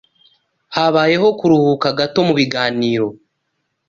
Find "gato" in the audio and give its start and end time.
1.99-2.19